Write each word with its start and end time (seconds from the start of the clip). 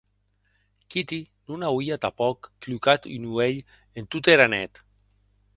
Kitty 0.89 1.19
non 1.47 1.65
auie 1.69 1.95
tanpòc 2.03 2.37
clucat 2.61 3.01
un 3.15 3.23
uelh 3.35 3.65
en 3.97 4.03
tota 4.11 4.31
era 4.35 4.47
net. 4.57 4.73